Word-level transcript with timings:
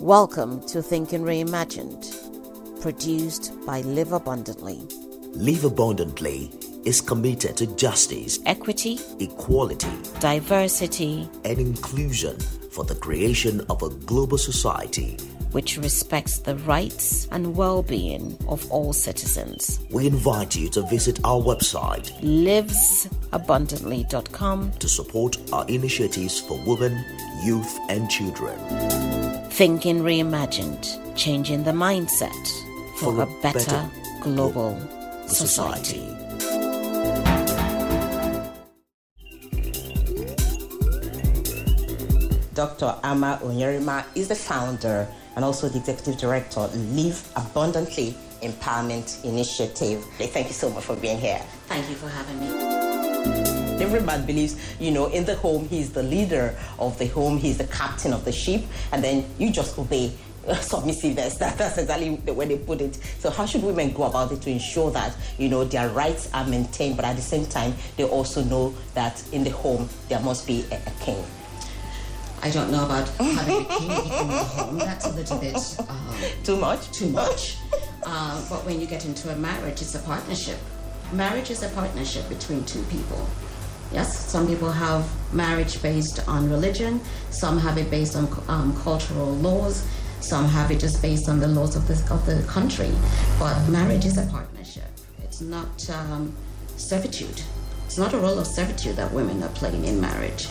Welcome 0.00 0.60
to 0.68 0.82
Thinking 0.82 1.22
Reimagined, 1.22 2.82
produced 2.82 3.54
by 3.64 3.80
Live 3.80 4.12
Abundantly. 4.12 4.78
Live 5.32 5.64
Abundantly 5.64 6.50
is 6.84 7.00
committed 7.00 7.56
to 7.56 7.66
justice, 7.76 8.38
equity, 8.44 9.00
equality, 9.20 9.88
diversity, 10.20 11.26
and 11.46 11.58
inclusion 11.58 12.36
for 12.76 12.84
the 12.84 12.94
creation 12.94 13.62
of 13.70 13.82
a 13.82 13.88
global 14.04 14.36
society 14.36 15.16
which 15.52 15.78
respects 15.78 16.40
the 16.40 16.54
rights 16.56 17.26
and 17.32 17.56
well 17.56 17.82
being 17.82 18.36
of 18.46 18.70
all 18.70 18.92
citizens. 18.92 19.80
We 19.90 20.06
invite 20.06 20.54
you 20.54 20.68
to 20.70 20.82
visit 20.82 21.18
our 21.24 21.40
website, 21.40 22.12
livesabundantly.com, 22.20 24.72
to 24.72 24.88
support 24.88 25.38
our 25.54 25.66
initiatives 25.68 26.40
for 26.40 26.60
women, 26.66 27.02
youth, 27.42 27.78
and 27.88 28.10
children. 28.10 28.58
Thinking 29.48 30.00
Reimagined, 30.00 31.16
changing 31.16 31.64
the 31.64 31.72
mindset 31.72 32.46
for, 32.98 33.14
for 33.14 33.22
a, 33.22 33.26
better, 33.40 33.58
better 33.58 33.90
global 34.20 34.78
society. 35.26 36.00
society. 36.00 36.15
Dr. 42.56 42.98
Ama 43.04 43.38
Onyerima 43.42 44.06
is 44.14 44.28
the 44.28 44.34
founder 44.34 45.06
and 45.36 45.44
also 45.44 45.68
the 45.68 45.78
executive 45.78 46.16
director, 46.16 46.60
Live 46.94 47.30
Abundantly 47.36 48.16
Empowerment 48.40 49.22
Initiative. 49.24 50.02
Thank 50.16 50.46
you 50.46 50.54
so 50.54 50.70
much 50.70 50.84
for 50.84 50.96
being 50.96 51.18
here. 51.18 51.42
Thank 51.66 51.86
you 51.90 51.96
for 51.96 52.08
having 52.08 52.40
me. 52.40 53.84
Every 53.84 54.00
man 54.00 54.24
believes, 54.24 54.56
you 54.80 54.90
know, 54.90 55.08
in 55.08 55.26
the 55.26 55.34
home, 55.34 55.68
he's 55.68 55.92
the 55.92 56.02
leader 56.02 56.56
of 56.78 56.98
the 56.98 57.08
home, 57.08 57.36
he's 57.36 57.58
the 57.58 57.66
captain 57.66 58.14
of 58.14 58.24
the 58.24 58.32
ship, 58.32 58.62
and 58.90 59.04
then 59.04 59.26
you 59.38 59.52
just 59.52 59.78
obey 59.78 60.14
submissiveness. 60.62 61.36
That, 61.36 61.58
that's 61.58 61.76
exactly 61.76 62.16
the 62.16 62.32
way 62.32 62.46
they 62.46 62.56
put 62.56 62.80
it. 62.80 62.94
So 63.18 63.28
how 63.28 63.44
should 63.44 63.64
women 63.64 63.92
go 63.92 64.04
about 64.04 64.32
it 64.32 64.40
to 64.40 64.50
ensure 64.50 64.90
that 64.92 65.14
you 65.36 65.50
know 65.50 65.64
their 65.64 65.90
rights 65.90 66.30
are 66.32 66.46
maintained, 66.46 66.96
but 66.96 67.04
at 67.04 67.16
the 67.16 67.22
same 67.22 67.44
time 67.44 67.74
they 67.98 68.04
also 68.04 68.42
know 68.44 68.74
that 68.94 69.22
in 69.32 69.44
the 69.44 69.50
home 69.50 69.90
there 70.08 70.20
must 70.20 70.46
be 70.46 70.64
a, 70.72 70.76
a 70.76 70.92
king. 71.04 71.22
I 72.46 72.50
don't 72.50 72.70
know 72.70 72.84
about 72.84 73.08
having 73.18 73.62
a 73.62 73.64
king 73.64 73.90
in 73.90 74.28
the 74.28 74.44
home. 74.54 74.78
That's 74.78 75.04
a 75.04 75.10
little 75.10 75.36
bit 75.38 75.56
um, 75.80 76.16
too 76.44 76.54
much. 76.54 76.92
Too 76.92 77.08
much. 77.08 77.56
Uh, 78.04 78.40
but 78.48 78.64
when 78.64 78.80
you 78.80 78.86
get 78.86 79.04
into 79.04 79.32
a 79.32 79.36
marriage, 79.36 79.82
it's 79.82 79.96
a 79.96 79.98
partnership. 79.98 80.56
Marriage 81.12 81.50
is 81.50 81.64
a 81.64 81.68
partnership 81.70 82.28
between 82.28 82.64
two 82.64 82.84
people. 82.84 83.26
Yes, 83.92 84.16
some 84.16 84.46
people 84.46 84.70
have 84.70 85.10
marriage 85.34 85.82
based 85.82 86.20
on 86.28 86.48
religion. 86.48 87.00
Some 87.30 87.58
have 87.58 87.78
it 87.78 87.90
based 87.90 88.14
on 88.14 88.28
um, 88.46 88.80
cultural 88.80 89.34
laws. 89.34 89.84
Some 90.20 90.46
have 90.46 90.70
it 90.70 90.78
just 90.78 91.02
based 91.02 91.28
on 91.28 91.40
the 91.40 91.48
laws 91.48 91.74
of 91.74 91.88
the 91.88 91.94
of 92.14 92.24
the 92.26 92.44
country. 92.46 92.92
But 93.40 93.58
marriage 93.68 94.04
is 94.04 94.18
a 94.18 94.26
partnership. 94.26 94.86
It's 95.24 95.40
not 95.40 95.90
um, 95.90 96.32
servitude. 96.76 97.42
It's 97.86 97.98
not 97.98 98.14
a 98.14 98.18
role 98.18 98.38
of 98.38 98.46
servitude 98.46 98.94
that 98.96 99.12
women 99.12 99.42
are 99.42 99.48
playing 99.50 99.84
in 99.84 100.00
marriage. 100.00 100.46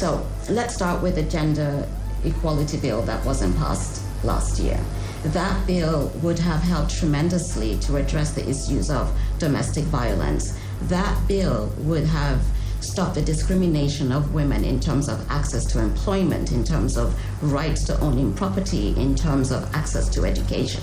So 0.00 0.26
let's 0.48 0.74
start 0.74 1.02
with 1.02 1.16
the 1.16 1.24
gender 1.24 1.86
equality 2.24 2.78
bill 2.78 3.02
that 3.02 3.22
wasn't 3.22 3.54
passed 3.58 4.02
last 4.24 4.58
year. 4.58 4.80
That 5.24 5.66
bill 5.66 6.10
would 6.22 6.38
have 6.38 6.62
helped 6.62 6.98
tremendously 6.98 7.78
to 7.80 7.96
address 7.96 8.32
the 8.32 8.48
issues 8.48 8.90
of 8.90 9.14
domestic 9.38 9.84
violence. 9.84 10.58
That 10.84 11.28
bill 11.28 11.70
would 11.80 12.04
have 12.04 12.40
stopped 12.80 13.16
the 13.16 13.20
discrimination 13.20 14.10
of 14.10 14.32
women 14.32 14.64
in 14.64 14.80
terms 14.80 15.06
of 15.06 15.30
access 15.30 15.66
to 15.72 15.80
employment, 15.80 16.50
in 16.50 16.64
terms 16.64 16.96
of 16.96 17.14
rights 17.42 17.84
to 17.84 18.00
owning 18.00 18.32
property, 18.32 18.94
in 18.96 19.14
terms 19.14 19.50
of 19.52 19.70
access 19.74 20.08
to 20.14 20.24
education. 20.24 20.82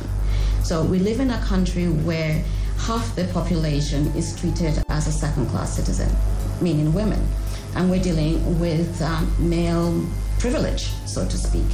So 0.61 0.83
we 0.83 0.99
live 0.99 1.19
in 1.19 1.31
a 1.31 1.41
country 1.41 1.87
where 1.87 2.43
half 2.81 3.15
the 3.15 3.25
population 3.33 4.15
is 4.15 4.39
treated 4.39 4.83
as 4.89 5.07
a 5.07 5.11
second 5.11 5.47
class 5.47 5.75
citizen, 5.75 6.15
meaning 6.61 6.93
women 6.93 7.27
and 7.75 7.89
we're 7.89 8.01
dealing 8.01 8.59
with 8.59 9.01
um, 9.01 9.31
male 9.39 10.05
privilege, 10.39 10.91
so 11.05 11.25
to 11.27 11.37
speak. 11.37 11.65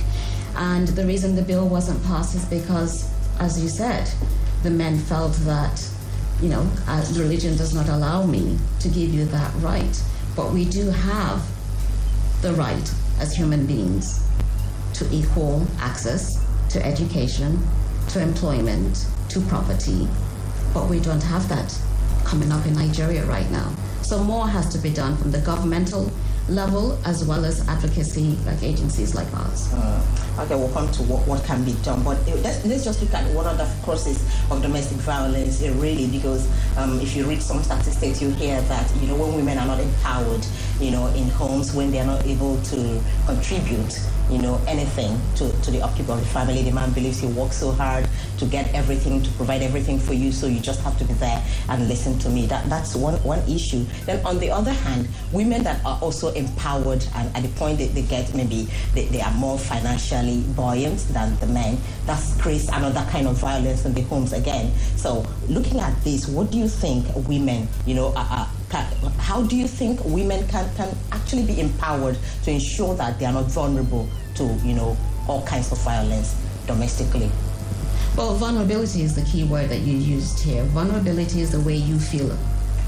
And 0.55 0.87
the 0.89 1.05
reason 1.05 1.35
the 1.35 1.41
bill 1.41 1.67
wasn't 1.67 2.03
passed 2.05 2.35
is 2.35 2.45
because, 2.45 3.09
as 3.39 3.61
you 3.61 3.69
said, 3.69 4.09
the 4.63 4.69
men 4.69 4.97
felt 4.97 5.33
that, 5.45 5.87
you 6.41 6.49
know, 6.49 6.69
uh, 6.87 7.05
religion 7.15 7.57
does 7.57 7.73
not 7.73 7.89
allow 7.89 8.25
me 8.25 8.57
to 8.79 8.87
give 8.87 9.13
you 9.13 9.25
that 9.25 9.53
right. 9.55 10.03
But 10.35 10.51
we 10.51 10.65
do 10.65 10.89
have 10.89 11.43
the 12.41 12.53
right 12.53 12.93
as 13.19 13.35
human 13.35 13.65
beings 13.65 14.23
to 14.93 15.07
equal 15.11 15.65
access 15.79 16.45
to 16.69 16.85
education, 16.85 17.59
to 18.09 18.21
employment, 18.21 19.05
to 19.29 19.41
property. 19.41 20.07
But 20.73 20.89
we 20.89 20.99
don't 20.99 21.23
have 21.23 21.47
that 21.49 21.77
coming 22.23 22.51
up 22.51 22.65
in 22.65 22.73
Nigeria 22.73 23.25
right 23.25 23.49
now. 23.51 23.71
So 24.03 24.22
more 24.22 24.47
has 24.47 24.68
to 24.74 24.78
be 24.78 24.90
done 24.90 25.18
from 25.18 25.31
the 25.31 25.40
governmental 25.40 26.12
level 26.50 27.00
as 27.06 27.24
well 27.24 27.46
as 27.46 27.66
advocacy 27.69 28.38
like 28.46 28.62
agencies 28.62 29.16
like 29.16 29.34
ours. 29.34 29.74
Uh, 29.74 30.06
okay, 30.40 30.56
we'll 30.56 30.72
come 30.74 30.91
to 30.91 31.03
what, 31.03 31.25
what 31.25 31.44
can 31.46 31.64
be 31.64 31.72
done, 31.84 32.03
but 32.03 32.18
let's, 32.44 32.66
let's 32.66 32.84
just 32.84 33.02
look 33.02 33.14
at 33.14 33.34
one 33.34 33.46
of 33.47 33.58
the 33.58 33.86
causes 33.86 34.22
of 34.52 34.62
domestic 34.62 34.97
violence 34.97 35.64
uh, 35.64 35.72
really 35.78 36.08
because 36.08 36.46
um, 36.78 37.00
if 37.00 37.16
you 37.16 37.25
read 37.25 37.41
some 37.41 37.64
statistics 37.64 38.22
you 38.22 38.30
hear 38.31 38.59
that 38.64 38.94
you 38.97 39.08
know 39.08 39.16
when 39.16 39.34
women 39.36 39.58
are 39.58 39.66
not 39.66 39.80
empowered 39.80 40.46
you 40.79 40.91
know 40.91 41.07
in 41.07 41.29
homes 41.29 41.73
when 41.73 41.91
they 41.91 42.00
are 42.00 42.06
not 42.06 42.25
able 42.25 42.61
to 42.63 43.01
contribute 43.25 44.00
you 44.29 44.38
know, 44.41 44.59
anything 44.67 45.19
to, 45.35 45.51
to 45.61 45.72
the 45.72 45.81
upkeep 45.81 46.09
of 46.09 46.19
the 46.19 46.25
family. 46.25 46.63
The 46.63 46.72
man 46.72 46.91
believes 46.91 47.19
he 47.19 47.28
works 47.28 47.57
so 47.57 47.72
hard 47.72 48.07
to 48.38 48.45
get 48.45 48.73
everything, 48.73 49.22
to 49.22 49.31
provide 49.31 49.61
everything 49.61 50.00
for 50.00 50.13
you, 50.13 50.31
so 50.31 50.47
you 50.47 50.59
just 50.59 50.81
have 50.81 50.97
to 51.00 51.06
be 51.06 51.13
there 51.16 51.44
and 51.69 51.88
listen 51.88 52.17
to 52.19 52.29
me. 52.29 52.45
That 52.45 52.69
that's 52.69 52.95
one 52.95 53.16
one 53.23 53.39
issue. 53.50 53.85
Then 54.06 54.25
on 54.25 54.39
the 54.39 54.50
other 54.50 54.72
hand, 54.72 55.07
women 55.31 55.63
that 55.63 55.84
are 55.85 56.00
also 56.01 56.34
empowered 56.34 57.05
and 57.16 57.35
at 57.35 57.44
the 57.44 57.50
point 57.50 57.79
that 57.79 57.94
they 57.94 58.01
get 58.03 58.34
maybe 58.34 58.67
they, 58.94 59.05
they 59.05 59.22
are 59.22 59.34
more 59.34 59.59
financially 59.59 60.41
buoyant 60.55 61.00
than 61.09 61.35
the 61.38 61.47
men, 61.47 61.78
that 62.05 62.22
creates 62.40 62.69
another 62.69 63.05
kind 63.11 63.28
of 63.28 63.38
violence 63.38 63.85
in 63.85 63.94
the 63.94 64.01
homes 64.01 64.34
again. 64.34 64.73
So 64.95 65.25
looking 65.47 65.79
at 65.79 66.01
this, 66.03 66.28
what 66.28 66.51
do 66.51 66.57
you 66.57 66.67
think 66.67 67.05
women, 67.28 67.67
you 67.85 67.95
know, 67.95 68.13
are, 68.16 68.28
are 68.29 68.50
how 69.23 69.41
do 69.41 69.56
you 69.56 69.67
think 69.67 70.03
women 70.03 70.45
can, 70.50 70.69
can 70.75 70.94
actually 71.13 71.44
be 71.44 71.59
empowered 71.61 72.17
to 72.44 72.51
ensure 72.51 72.94
that 72.95 73.17
they 73.19 73.25
are 73.25 73.31
not 73.31 73.45
vulnerable 73.45 74.07
to, 74.35 74.44
you 74.66 74.73
know, 74.73 74.97
all 75.29 75.45
kinds 75.45 75.72
of 75.72 75.78
violence 75.79 76.35
domestically? 76.67 77.31
Well, 78.17 78.35
vulnerability 78.35 79.01
is 79.01 79.16
the 79.16 79.22
key 79.23 79.45
word 79.45 79.69
that 79.69 79.79
you 79.79 79.95
used 79.97 80.39
here. 80.39 80.63
Vulnerability 80.66 81.39
is 81.39 81.51
the 81.51 81.61
way 81.61 81.75
you 81.75 81.97
feel 81.97 82.38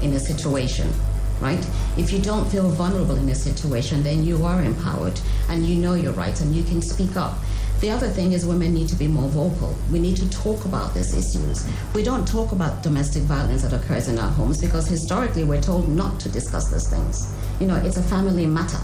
in 0.02 0.12
a 0.12 0.20
situation, 0.20 0.92
right? 1.40 1.66
If 1.96 2.12
you 2.12 2.18
don't 2.18 2.46
feel 2.48 2.68
vulnerable 2.68 3.16
in 3.16 3.28
a 3.30 3.34
situation, 3.34 4.02
then 4.02 4.22
you 4.22 4.44
are 4.44 4.62
empowered 4.62 5.18
and 5.48 5.64
you 5.64 5.76
know 5.76 5.94
your 5.94 6.12
rights 6.12 6.42
and 6.42 6.54
you 6.54 6.62
can 6.64 6.82
speak 6.82 7.16
up. 7.16 7.38
The 7.80 7.90
other 7.90 8.08
thing 8.08 8.32
is 8.32 8.46
women 8.46 8.72
need 8.72 8.88
to 8.88 8.96
be 8.96 9.06
more 9.06 9.28
vocal. 9.28 9.76
We 9.92 9.98
need 9.98 10.16
to 10.16 10.30
talk 10.30 10.64
about 10.64 10.94
these 10.94 11.12
issues. 11.12 11.68
We 11.94 12.02
don't 12.02 12.26
talk 12.26 12.52
about 12.52 12.82
domestic 12.82 13.24
violence 13.24 13.62
that 13.62 13.74
occurs 13.74 14.08
in 14.08 14.18
our 14.18 14.30
homes 14.30 14.62
because 14.62 14.88
historically 14.88 15.44
we're 15.44 15.60
told 15.60 15.86
not 15.86 16.18
to 16.20 16.30
discuss 16.30 16.70
these 16.70 16.88
things. 16.88 17.30
You 17.60 17.66
know, 17.66 17.76
it's 17.76 17.98
a 17.98 18.02
family 18.02 18.46
matter. 18.46 18.80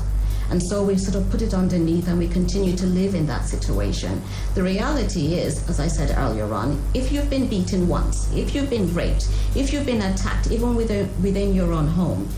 And 0.51 0.63
so 0.63 0.85
we 0.85 0.99
sort 0.99 1.17
of 1.17 1.31
put 1.31 1.41
it 1.41 1.55
underneath 1.55 2.07
and 2.09 2.19
we 2.19 2.29
continue 2.29 2.77
to 2.77 2.85
live 2.85 3.15
in 3.15 3.27
that 3.29 3.47
situation. 3.47 4.21
The 4.55 4.63
reality 4.63 5.37
is, 5.37 5.67
as 5.71 5.81
I 5.81 5.87
said 5.87 6.15
earlier 6.19 6.53
on, 6.53 6.79
if 6.93 7.11
you've 7.11 7.31
been 7.31 7.49
beaten 7.49 7.89
once, 7.89 8.31
if 8.35 8.55
you've 8.55 8.69
been 8.69 8.93
raped, 8.93 9.27
if 9.55 9.73
you've 9.73 9.87
been 9.87 10.03
attacked, 10.03 10.51
even 10.51 10.75
within, 10.75 11.09
within 11.23 11.55
your 11.55 11.73
own 11.73 11.87
home, 11.87 12.29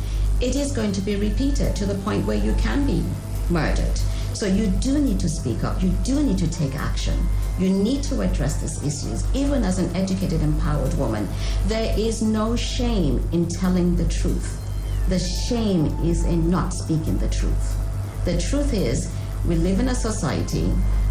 it 0.40 0.54
is 0.54 0.70
going 0.70 0.92
to 0.92 1.00
be 1.00 1.16
repeated 1.16 1.74
to 1.74 1.84
the 1.84 1.96
point 1.96 2.24
where 2.24 2.36
you 2.36 2.54
can 2.54 2.86
be 2.86 3.02
murdered. 3.50 3.98
So 4.34 4.46
you 4.46 4.66
do 4.66 4.98
need 4.98 5.20
to 5.20 5.28
speak 5.28 5.62
up. 5.62 5.80
You 5.82 5.90
do 6.02 6.20
need 6.22 6.38
to 6.38 6.50
take 6.50 6.74
action. 6.74 7.16
You 7.58 7.70
need 7.70 8.02
to 8.04 8.20
address 8.20 8.60
these 8.60 8.82
issues. 8.82 9.24
Even 9.32 9.62
as 9.62 9.78
an 9.78 9.94
educated, 9.94 10.42
empowered 10.42 10.92
woman, 10.94 11.28
there 11.66 11.94
is 11.96 12.20
no 12.20 12.56
shame 12.56 13.26
in 13.32 13.46
telling 13.46 13.94
the 13.94 14.08
truth. 14.08 14.60
The 15.08 15.20
shame 15.20 15.86
is 16.04 16.24
in 16.24 16.50
not 16.50 16.72
speaking 16.72 17.16
the 17.18 17.28
truth. 17.28 17.76
The 18.24 18.40
truth 18.40 18.74
is, 18.74 19.08
we 19.46 19.54
live 19.54 19.78
in 19.78 19.88
a 19.88 19.94
society 19.94 20.66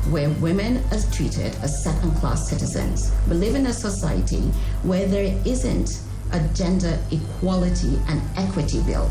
where 0.09 0.29
women 0.41 0.83
are 0.91 1.11
treated 1.13 1.55
as 1.61 1.81
second 1.81 2.11
class 2.15 2.49
citizens. 2.49 3.11
We 3.29 3.35
live 3.35 3.55
in 3.55 3.67
a 3.67 3.73
society 3.73 4.41
where 4.81 5.07
there 5.07 5.39
isn't 5.45 6.01
a 6.33 6.41
gender 6.49 6.99
equality 7.11 7.97
and 8.09 8.21
equity 8.35 8.81
bill 8.81 9.09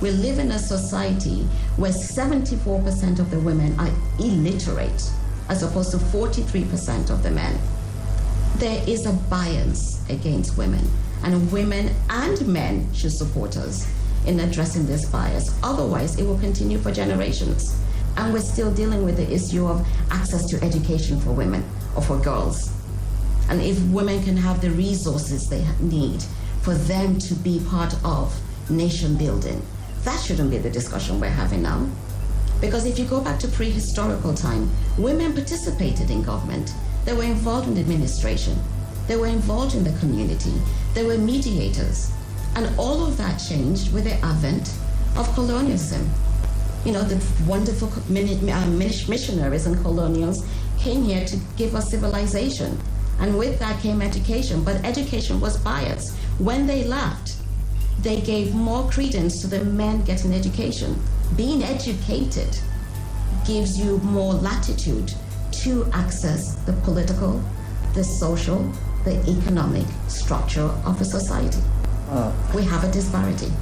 we 0.00 0.10
live 0.10 0.38
in 0.38 0.52
a 0.52 0.58
society 0.58 1.46
where 1.80 1.92
74% 1.92 3.18
of 3.20 3.30
the 3.30 3.40
women 3.40 3.74
are 3.80 3.90
illiterate, 4.18 5.10
as 5.48 5.62
opposed 5.62 5.92
to 5.92 5.96
43% 5.96 7.08
of 7.08 7.22
the 7.22 7.30
men. 7.30 7.58
There 8.56 8.84
is 8.86 9.06
a 9.06 9.14
bias 9.30 10.04
against 10.10 10.58
women, 10.58 10.86
and 11.24 11.50
women 11.50 11.90
and 12.10 12.46
men 12.46 12.92
should 12.92 13.12
support 13.12 13.56
us 13.56 13.90
in 14.26 14.40
addressing 14.40 14.84
this 14.84 15.06
bias. 15.06 15.58
Otherwise, 15.62 16.18
it 16.18 16.24
will 16.24 16.38
continue 16.38 16.76
for 16.76 16.92
generations. 16.92 17.82
And 18.18 18.34
we're 18.34 18.40
still 18.40 18.70
dealing 18.70 19.02
with 19.02 19.16
the 19.16 19.32
issue 19.32 19.66
of 19.66 19.86
access 20.10 20.44
to 20.50 20.62
education 20.62 21.18
for 21.18 21.32
women 21.32 21.64
or 21.96 22.02
for 22.02 22.18
girls. 22.18 22.70
And 23.48 23.62
if 23.62 23.82
women 23.86 24.22
can 24.22 24.36
have 24.36 24.60
the 24.60 24.70
resources 24.70 25.48
they 25.48 25.64
need 25.80 26.22
for 26.60 26.74
them 26.74 27.18
to 27.20 27.34
be 27.36 27.62
part 27.70 27.94
of 28.04 28.38
nation 28.68 29.16
building, 29.16 29.62
that 30.04 30.20
shouldn't 30.20 30.50
be 30.50 30.58
the 30.58 30.70
discussion 30.70 31.20
we're 31.20 31.28
having 31.28 31.62
now. 31.62 31.86
Because 32.60 32.84
if 32.84 32.98
you 32.98 33.06
go 33.06 33.20
back 33.20 33.38
to 33.40 33.46
prehistorical 33.48 34.38
time, 34.38 34.70
women 34.98 35.32
participated 35.32 36.10
in 36.10 36.22
government. 36.22 36.74
They 37.04 37.14
were 37.14 37.24
involved 37.24 37.68
in 37.68 37.78
administration. 37.78 38.58
They 39.06 39.16
were 39.16 39.26
involved 39.26 39.74
in 39.74 39.82
the 39.82 39.98
community. 39.98 40.52
They 40.94 41.04
were 41.04 41.18
mediators. 41.18 42.12
And 42.54 42.68
all 42.78 43.06
of 43.06 43.16
that 43.16 43.38
changed 43.38 43.92
with 43.92 44.04
the 44.04 44.14
advent 44.24 44.72
of 45.16 45.32
colonialism. 45.34 46.08
You 46.84 46.92
know, 46.92 47.02
the 47.02 47.22
wonderful 47.46 47.88
uh, 47.88 48.66
missionaries 48.66 49.66
and 49.66 49.80
colonials 49.82 50.46
came 50.78 51.02
here 51.02 51.24
to 51.26 51.36
give 51.56 51.74
us 51.74 51.90
civilization. 51.90 52.78
And 53.20 53.38
with 53.38 53.58
that 53.58 53.80
came 53.80 54.00
education. 54.02 54.64
But 54.64 54.84
education 54.84 55.40
was 55.40 55.56
biased. 55.58 56.16
When 56.38 56.66
they 56.66 56.84
left, 56.84 57.36
they 58.02 58.20
gave 58.20 58.54
more 58.54 58.88
credence 58.90 59.40
to 59.42 59.46
the 59.46 59.64
men 59.64 60.02
getting 60.04 60.32
education. 60.32 61.00
Being 61.36 61.62
educated 61.62 62.58
gives 63.46 63.78
you 63.78 63.98
more 63.98 64.34
latitude 64.34 65.12
to 65.52 65.88
access 65.92 66.54
the 66.64 66.72
political, 66.84 67.42
the 67.94 68.04
social, 68.04 68.58
the 69.04 69.20
economic 69.28 69.86
structure 70.08 70.70
of 70.84 71.00
a 71.00 71.04
society. 71.04 71.60
Uh, 72.08 72.32
we 72.54 72.64
have 72.64 72.84
a 72.84 72.90
disparity. 72.90 73.52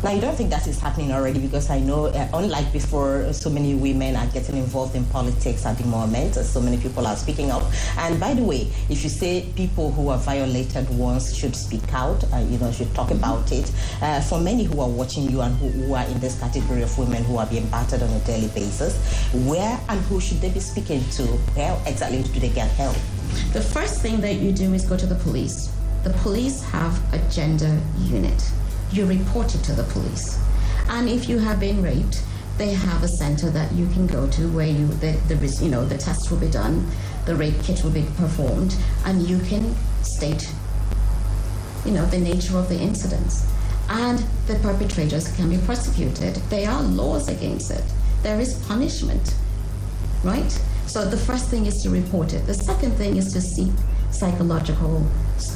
Now, 0.00 0.12
you 0.12 0.20
don't 0.20 0.36
think 0.36 0.50
that 0.50 0.64
is 0.68 0.78
happening 0.78 1.10
already 1.10 1.40
because 1.40 1.70
I 1.70 1.80
know, 1.80 2.06
uh, 2.06 2.28
unlike 2.32 2.72
before, 2.72 3.32
so 3.32 3.50
many 3.50 3.74
women 3.74 4.14
are 4.14 4.28
getting 4.28 4.56
involved 4.56 4.94
in 4.94 5.04
politics 5.06 5.66
at 5.66 5.76
the 5.76 5.84
moment. 5.88 6.36
So 6.36 6.60
many 6.60 6.76
people 6.76 7.04
are 7.04 7.16
speaking 7.16 7.50
up. 7.50 7.64
And 7.96 8.20
by 8.20 8.34
the 8.34 8.44
way, 8.44 8.70
if 8.88 9.02
you 9.02 9.10
say 9.10 9.46
people 9.56 9.90
who 9.90 10.10
are 10.10 10.18
violated 10.18 10.88
once 10.90 11.34
should 11.34 11.56
speak 11.56 11.92
out, 11.92 12.22
uh, 12.32 12.36
you 12.48 12.58
know, 12.58 12.70
should 12.70 12.94
talk 12.94 13.10
about 13.10 13.50
it. 13.50 13.72
Uh, 14.00 14.20
for 14.20 14.40
many 14.40 14.62
who 14.62 14.80
are 14.80 14.88
watching 14.88 15.28
you 15.28 15.40
and 15.40 15.52
who, 15.56 15.68
who, 15.68 15.94
are 15.94 16.04
in 16.04 16.20
this 16.20 16.38
category 16.38 16.82
of 16.82 16.96
women 16.96 17.24
who 17.24 17.36
are 17.36 17.46
being 17.46 17.66
battered 17.66 18.00
on 18.00 18.10
a 18.10 18.20
daily 18.20 18.48
basis, 18.54 18.96
where 19.48 19.80
and 19.88 20.00
who 20.02 20.20
should 20.20 20.40
they 20.40 20.50
be 20.50 20.60
speaking 20.60 21.02
to? 21.10 21.24
Where 21.56 21.76
exactly 21.86 22.22
do 22.22 22.38
they 22.38 22.50
get 22.50 22.70
help? 22.70 22.94
The 23.52 23.60
first 23.60 24.00
thing 24.00 24.20
that 24.20 24.34
you 24.34 24.52
do 24.52 24.72
is 24.74 24.84
go 24.84 24.96
to 24.96 25.06
the 25.06 25.16
police. 25.16 25.72
The 26.04 26.10
police 26.10 26.62
have 26.62 26.96
a 27.12 27.18
gender 27.30 27.80
unit 27.98 28.40
you 28.92 29.06
report 29.06 29.54
it 29.54 29.62
to 29.64 29.72
the 29.72 29.84
police. 29.84 30.38
And 30.88 31.08
if 31.08 31.28
you 31.28 31.38
have 31.38 31.60
been 31.60 31.82
raped, 31.82 32.22
they 32.56 32.70
have 32.70 33.02
a 33.02 33.08
center 33.08 33.50
that 33.50 33.72
you 33.72 33.86
can 33.88 34.06
go 34.06 34.28
to 34.30 34.48
where 34.48 34.66
you 34.66 34.86
the, 34.86 35.12
the 35.28 35.46
you 35.62 35.70
know 35.70 35.84
the 35.84 35.96
tests 35.96 36.30
will 36.30 36.38
be 36.38 36.50
done, 36.50 36.90
the 37.24 37.36
rape 37.36 37.62
kit 37.62 37.84
will 37.84 37.90
be 37.90 38.06
performed, 38.16 38.76
and 39.04 39.22
you 39.28 39.38
can 39.40 39.74
state 40.02 40.52
you 41.84 41.92
know 41.92 42.04
the 42.06 42.18
nature 42.18 42.58
of 42.58 42.68
the 42.68 42.78
incidents. 42.78 43.46
And 43.90 44.18
the 44.46 44.56
perpetrators 44.56 45.34
can 45.36 45.48
be 45.48 45.56
prosecuted. 45.58 46.34
There 46.50 46.68
are 46.68 46.82
laws 46.82 47.28
against 47.28 47.70
it. 47.70 47.84
There 48.22 48.38
is 48.38 48.58
punishment, 48.66 49.34
right? 50.22 50.50
So 50.86 51.08
the 51.08 51.16
first 51.16 51.48
thing 51.48 51.66
is 51.66 51.82
to 51.84 51.90
report 51.90 52.34
it. 52.34 52.46
The 52.46 52.54
second 52.54 52.92
thing 52.92 53.16
is 53.16 53.32
to 53.32 53.40
seek 53.40 53.72
psychological 54.10 55.06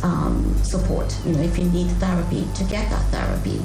um, 0.02 0.54
support. 0.62 1.16
You 1.24 1.32
know, 1.32 1.42
if 1.42 1.58
you 1.58 1.64
need 1.64 1.88
therapy, 1.92 2.46
to 2.54 2.64
get 2.64 2.88
that 2.90 3.04
therapy. 3.10 3.60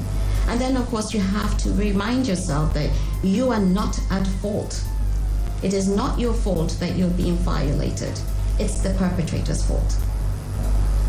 And 0.48 0.60
then, 0.62 0.78
of 0.78 0.88
course, 0.88 1.14
you 1.14 1.20
have 1.20 1.58
to 1.60 1.72
remind 1.72 2.28
yourself 2.28 2.74
that 2.74 2.90
you 3.24 3.52
are 3.52 3.60
not 3.60 4.00
at 4.10 4.26
fault. 4.42 4.84
It 5.62 5.74
is 5.74 5.88
not 5.88 6.20
your 6.20 6.34
fault 6.34 6.78
that 6.80 6.96
you're 6.96 7.10
being 7.10 7.36
violated. 7.38 8.20
It's 8.60 8.80
the 8.82 8.94
perpetrator's 8.94 9.66
fault. 9.66 9.98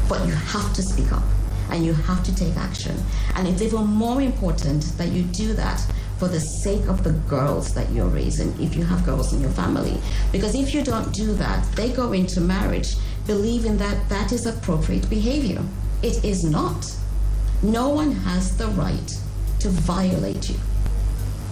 But 0.08 0.26
you 0.26 0.32
have 0.32 0.72
to 0.74 0.82
speak 0.82 1.12
up 1.12 1.22
and 1.70 1.84
you 1.84 1.92
have 1.92 2.24
to 2.24 2.34
take 2.34 2.56
action. 2.56 2.96
And 3.34 3.46
it's 3.46 3.62
even 3.62 3.86
more 3.86 4.20
important 4.20 4.82
that 4.98 5.08
you 5.08 5.22
do 5.22 5.52
that 5.54 5.80
for 6.18 6.28
the 6.28 6.40
sake 6.40 6.88
of 6.88 7.04
the 7.04 7.12
girls 7.28 7.74
that 7.74 7.90
you're 7.92 8.08
raising, 8.08 8.48
if 8.60 8.74
you 8.74 8.84
have 8.84 9.04
girls 9.04 9.32
in 9.32 9.40
your 9.40 9.50
family. 9.50 9.96
Because 10.32 10.54
if 10.54 10.74
you 10.74 10.82
don't 10.82 11.12
do 11.12 11.34
that, 11.34 11.64
they 11.72 11.92
go 11.92 12.12
into 12.12 12.40
marriage 12.40 12.96
believing 13.28 13.76
that 13.76 14.08
that 14.08 14.32
is 14.32 14.46
appropriate 14.46 15.08
behavior. 15.08 15.62
It 16.02 16.24
is 16.24 16.42
not. 16.42 16.90
No 17.62 17.90
one 17.90 18.10
has 18.10 18.56
the 18.56 18.68
right 18.68 19.20
to 19.60 19.68
violate 19.68 20.48
you. 20.48 20.56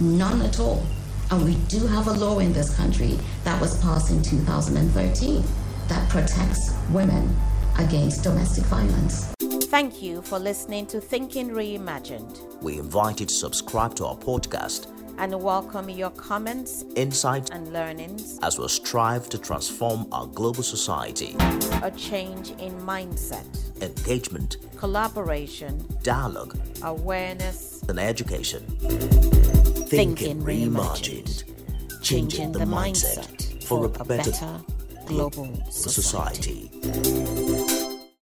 None 0.01 0.41
at 0.41 0.59
all. 0.59 0.83
And 1.29 1.45
we 1.45 1.55
do 1.67 1.85
have 1.85 2.07
a 2.07 2.13
law 2.13 2.39
in 2.39 2.51
this 2.51 2.75
country 2.75 3.19
that 3.43 3.61
was 3.61 3.79
passed 3.81 4.09
in 4.09 4.23
2013 4.23 5.43
that 5.87 6.09
protects 6.09 6.73
women 6.89 7.33
against 7.77 8.23
domestic 8.23 8.63
violence. 8.65 9.33
Thank 9.69 10.01
you 10.01 10.23
for 10.23 10.39
listening 10.39 10.87
to 10.87 10.99
Thinking 10.99 11.49
Reimagined. 11.51 12.61
We 12.61 12.79
invite 12.79 13.19
you 13.19 13.27
to 13.27 13.33
subscribe 13.33 13.93
to 13.95 14.05
our 14.07 14.15
podcast 14.15 14.96
and 15.17 15.41
welcome 15.41 15.89
your 15.89 16.11
comments, 16.11 16.85
insights, 16.95 17.49
and 17.49 17.73
learnings 17.73 18.39
as 18.43 18.59
we 18.59 18.67
strive 18.67 19.27
to 19.29 19.37
transform 19.37 20.07
our 20.11 20.27
global 20.27 20.63
society. 20.63 21.35
A 21.81 21.91
change 21.91 22.51
in 22.51 22.73
mindset, 22.81 23.45
engagement, 23.81 24.57
collaboration, 24.77 25.83
dialogue, 26.03 26.57
awareness, 26.83 27.83
and 27.89 27.99
education. 27.99 28.63
Thinking, 29.87 30.41
reimagined, 30.43 31.43
changing 32.01 32.51
the 32.51 32.59
mindset 32.59 33.63
for 33.63 33.85
a 33.85 34.05
better 34.05 34.31
global 35.05 35.53
society. 35.69 36.69
society. 36.71 37.46